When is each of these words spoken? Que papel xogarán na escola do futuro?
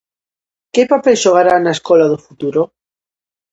Que 0.73 0.83
papel 0.91 1.15
xogarán 1.23 1.59
na 1.63 1.75
escola 1.77 2.05
do 2.11 2.21
futuro? 2.25 2.61